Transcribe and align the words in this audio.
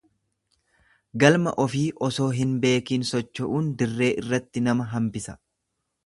Galma 1.23 1.51
ofii 1.63 1.83
osoo 2.07 2.29
hin 2.37 2.55
beekiin 2.63 3.05
socho'uun 3.09 3.67
dirree 3.83 4.09
iratti 4.23 4.65
nama 4.69 4.89
hambisa. 4.95 5.37